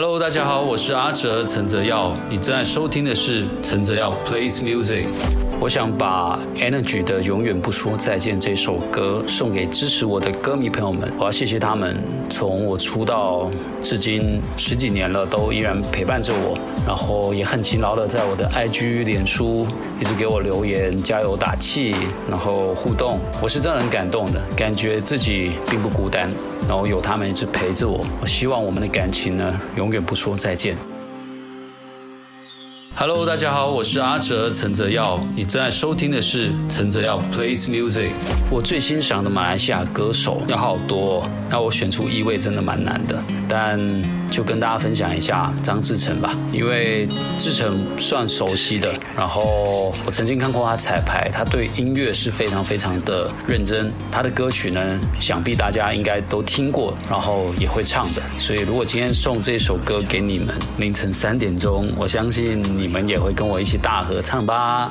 [0.00, 5.06] Hello，大家好，我是阿哲陈泽耀，你正在收听的是陈泽耀 Plays Music。
[5.58, 12.00] 我想把 Energy 的《永远不说再见》这首歌送给支持我的歌迷朋友们，我要谢谢他们，
[12.30, 13.50] 从我出道
[13.82, 16.56] 至今十几年了，都依然陪伴着我，
[16.86, 19.66] 然后也很勤劳的在我的 IG、脸书
[20.00, 21.92] 一直给我留言、加油打气，
[22.30, 26.30] 然后互动，我是真的很感动的，感觉自己并不孤单，
[26.68, 30.76] 然后有他们一直陪着我，我希望我们的感情呢，永远不说再见。
[32.94, 38.10] Hello，大家好，我是阿哲陈泽耀，你正在收听的是陈泽耀 Plays Music。
[38.50, 43.78] 我最欣赏的马来西亚歌手有好多，那我选出一位真的蛮难的，但
[44.30, 62.88] 就跟大家分享一下张志成吧，因为志成算熟悉的，然后我曾经看过他彩排，他对音乐是非常非常的认真，他的歌曲呢，想必大家应该都听过，然后也会唱的，所以如果今天送这首歌给你们，凌晨三点钟，我相信你。
[62.88, 64.90] 们也会跟我一起大合唱吧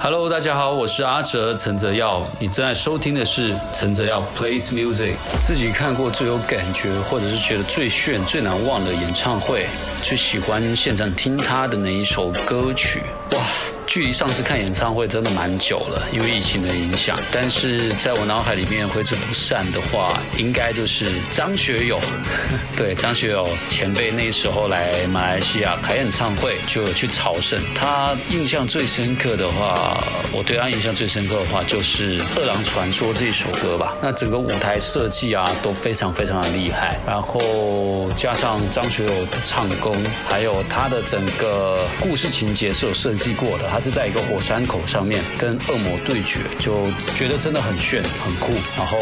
[0.00, 5.14] ！Hello，大家好，我是阿哲陈泽耀，你正在收听的是陈泽耀 Plays Music。
[5.42, 9.66] 自己看过最有感觉，或者是觉得最炫、最难忘的演唱会，
[10.02, 13.42] 最喜欢现场听他的那一首歌曲，哇！
[13.88, 17.18] 距离上次看演唱会真的蛮久了，因为疫情的影响。
[17.32, 21.98] 但是在我脑海里面挥之不散的话，应该就是张学友。
[22.76, 27.58] 对，张学友前辈那时候来马来西亚开演唱会，就有去朝圣。
[27.74, 33.96] 他印象最深刻的话，我对他印象最深刻的话就是《饿狼传说》这一首歌吧。
[34.02, 39.96] 那整个舞台设计啊都非常非常的厉害，然后加上张学友的唱功，
[40.28, 43.77] 还有他的整个故事情节是有设计过的。
[43.78, 48.52] 他是在一个火山口上面跟恶魔对决，就觉得真的很炫很酷。
[48.76, 48.98] 然后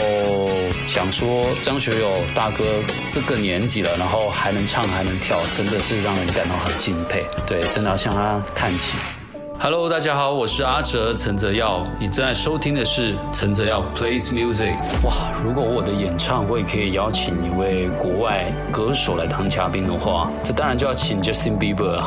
[0.86, 7.24] 想说张学友大哥这个年纪了，然后还能唱还能跳，真的是让人感到很敬佩。
[7.46, 8.98] 对，真的要向他看齐。
[9.58, 14.74] Hello，大家好，我是阿哲陈泽耀，你正在收听的是陈泽耀 Plays Music。
[15.02, 22.04] 哇，如果我的演唱会可以邀请一位国外歌手来当嘉宾的话，这当然就要请 Justin Bieber。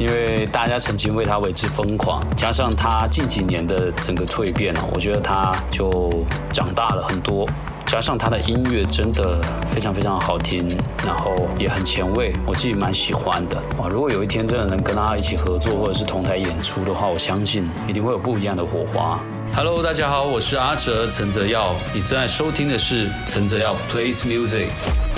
[0.00, 7.46] 因为大家曾经为他为之疯狂，加上他近几年的整个蜕变呢，我觉得他就长大了很多。
[7.84, 10.74] 加上他的音乐真的非常非常好听，
[11.04, 13.58] 然后也很前卫，我自己蛮喜欢的。
[13.78, 19.20] 啊，如果有一天真的能跟他一起合作或者是同台演出的话，我相信一定会有不一样的火花。
[19.54, 24.68] Hello，大家好，我是阿哲陈泽耀，你正在收听的是陈泽耀 Plays Music。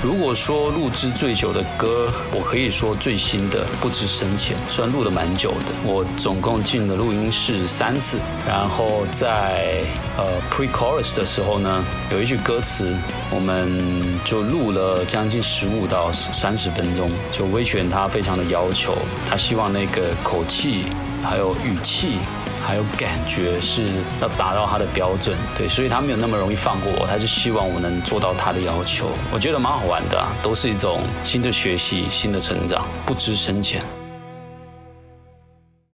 [0.03, 5.67] 如果说录制最久的歌，我可以说最新的不知深浅，算录的蛮久的。
[5.85, 9.85] 我总共进了录音室三次，然后在
[10.19, 12.93] 呃 pre chorus 的时候呢，有一句歌词，
[13.31, 13.81] 我们
[14.25, 17.09] 就录了将近十五到三十分钟。
[17.31, 18.99] 就威权他非常的要求，
[19.31, 20.87] 他希望那个口气
[21.23, 22.17] 还有语气。
[22.65, 23.89] 还有感觉是
[24.21, 29.11] 要达到他的标准，对，所以他没有那么容易放过我，他就希望我能做到他的要求。
[29.33, 33.83] 我觉得蛮好玩的，都是一种新的学习、新的成长，不知深浅。